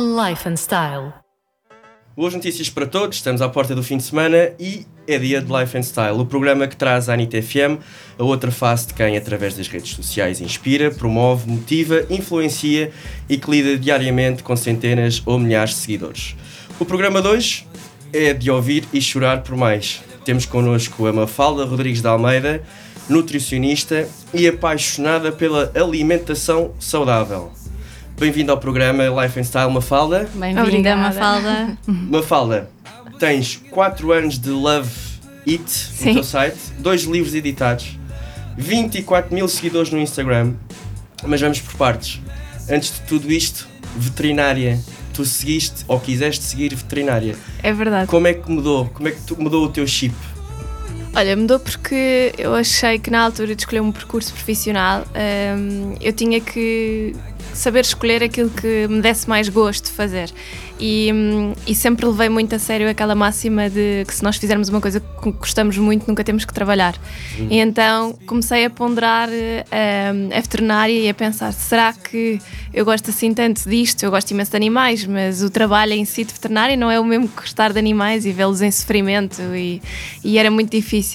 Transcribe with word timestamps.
Life 0.00 0.48
and 0.48 0.56
Style. 0.56 1.12
Boas 2.16 2.32
notícias 2.32 2.70
para 2.70 2.86
todos, 2.86 3.16
estamos 3.16 3.42
à 3.42 3.48
porta 3.48 3.74
do 3.74 3.82
fim 3.82 3.96
de 3.96 4.04
semana 4.04 4.52
e 4.56 4.86
é 5.08 5.18
dia 5.18 5.42
de 5.42 5.52
Life 5.52 5.76
and 5.76 5.82
Style, 5.82 6.20
o 6.20 6.24
programa 6.24 6.68
que 6.68 6.76
traz 6.76 7.08
à 7.08 7.14
Anitta 7.14 7.42
FM 7.42 7.82
a 8.16 8.22
outra 8.22 8.52
face 8.52 8.86
de 8.86 8.94
quem, 8.94 9.16
através 9.16 9.56
das 9.56 9.66
redes 9.66 9.90
sociais, 9.90 10.40
inspira, 10.40 10.92
promove, 10.92 11.50
motiva, 11.50 12.06
influencia 12.10 12.92
e 13.28 13.36
que 13.38 13.50
lida 13.50 13.76
diariamente 13.76 14.44
com 14.44 14.54
centenas 14.54 15.20
ou 15.26 15.36
milhares 15.36 15.70
de 15.70 15.80
seguidores. 15.80 16.36
O 16.78 16.84
programa 16.84 17.20
de 17.20 17.26
hoje 17.26 17.66
é 18.12 18.32
de 18.32 18.52
ouvir 18.52 18.84
e 18.92 19.00
chorar 19.00 19.42
por 19.42 19.56
mais. 19.56 20.00
Temos 20.24 20.46
connosco 20.46 21.08
a 21.08 21.12
Mafalda 21.12 21.64
Rodrigues 21.64 22.02
de 22.02 22.06
Almeida, 22.06 22.62
nutricionista 23.08 24.08
e 24.32 24.46
apaixonada 24.46 25.32
pela 25.32 25.72
alimentação 25.74 26.72
saudável. 26.78 27.50
Bem-vindo 28.18 28.50
ao 28.50 28.58
programa 28.58 29.04
Life 29.22 29.38
and 29.38 29.44
Style 29.44 29.70
Mafalda. 29.70 30.28
Bem-vinda. 30.34 30.96
Mafalda. 30.96 31.78
Mafalda, 31.86 32.70
tens 33.18 33.60
4 33.70 34.12
anos 34.12 34.38
de 34.38 34.50
Love 34.50 34.90
It 35.46 35.70
Sim. 35.70 36.08
no 36.08 36.14
teu 36.14 36.24
site, 36.24 36.56
dois 36.78 37.02
livros 37.04 37.34
editados, 37.34 37.96
24 38.56 39.32
mil 39.34 39.46
seguidores 39.48 39.90
no 39.92 39.98
Instagram, 40.00 40.54
mas 41.24 41.40
vamos 41.40 41.60
por 41.60 41.74
partes. 41.74 42.20
Antes 42.68 42.92
de 42.94 43.00
tudo 43.02 43.30
isto, 43.30 43.68
veterinária. 43.96 44.78
Tu 45.14 45.24
seguiste 45.24 45.84
ou 45.88 45.98
quiseste 45.98 46.44
seguir 46.44 46.72
veterinária. 46.74 47.34
É 47.62 47.72
verdade. 47.72 48.06
Como 48.08 48.26
é 48.28 48.34
que 48.34 48.48
mudou? 48.50 48.86
Como 48.86 49.08
é 49.08 49.10
que 49.10 49.20
tu- 49.22 49.40
mudou 49.40 49.64
o 49.64 49.68
teu 49.68 49.84
chip? 49.86 50.14
Olha, 51.12 51.36
mudou 51.36 51.58
porque 51.58 52.32
eu 52.38 52.54
achei 52.54 53.00
que 53.00 53.10
na 53.10 53.22
altura 53.22 53.56
de 53.56 53.62
escolher 53.62 53.80
um 53.80 53.90
percurso 53.90 54.32
profissional 54.32 55.04
hum, 55.58 55.96
eu 56.00 56.12
tinha 56.12 56.40
que 56.40 57.16
saber 57.58 57.80
escolher 57.80 58.22
aquilo 58.22 58.50
que 58.50 58.86
me 58.88 59.00
desse 59.00 59.28
mais 59.28 59.48
gosto 59.48 59.86
de 59.86 59.92
fazer. 59.92 60.32
E, 60.80 61.10
hum, 61.12 61.52
e 61.66 61.74
sempre 61.74 62.06
levei 62.06 62.28
muito 62.28 62.54
a 62.54 62.58
sério 62.58 62.88
aquela 62.88 63.14
máxima 63.14 63.68
de 63.68 64.04
que 64.06 64.14
se 64.14 64.22
nós 64.22 64.36
fizermos 64.36 64.68
uma 64.68 64.80
coisa 64.80 65.00
que 65.00 65.32
gostamos 65.32 65.76
muito, 65.76 66.06
nunca 66.06 66.22
temos 66.22 66.44
que 66.44 66.54
trabalhar. 66.54 66.94
E 67.50 67.58
então 67.58 68.16
comecei 68.26 68.64
a 68.64 68.70
ponderar 68.70 69.28
hum, 69.28 70.30
a 70.32 70.40
veterinária 70.40 70.92
e 70.92 71.08
a 71.08 71.14
pensar: 71.14 71.52
será 71.52 71.92
que 71.92 72.40
eu 72.72 72.84
gosto 72.84 73.10
assim 73.10 73.34
tanto 73.34 73.68
disto? 73.68 74.04
Eu 74.04 74.10
gosto 74.10 74.30
imenso 74.30 74.52
de 74.52 74.56
animais, 74.56 75.04
mas 75.04 75.42
o 75.42 75.50
trabalho 75.50 75.94
em 75.94 76.04
si 76.04 76.24
de 76.24 76.32
veterinária 76.32 76.76
não 76.76 76.90
é 76.90 77.00
o 77.00 77.04
mesmo 77.04 77.26
que 77.26 77.40
gostar 77.42 77.72
de 77.72 77.78
animais 77.78 78.24
e 78.24 78.30
vê-los 78.30 78.62
em 78.62 78.70
sofrimento, 78.70 79.42
e, 79.54 79.82
e 80.22 80.38
era 80.38 80.50
muito 80.50 80.70
difícil. 80.70 80.98